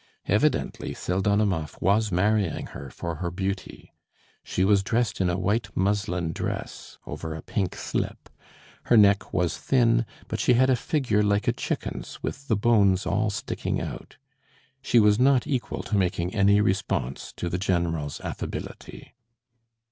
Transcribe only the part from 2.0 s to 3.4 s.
marrying her for her